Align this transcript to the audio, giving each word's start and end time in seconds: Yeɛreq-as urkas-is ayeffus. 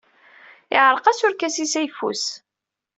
Yeɛreq-as 0.73 1.19
urkas-is 1.27 1.73
ayeffus. 1.79 2.25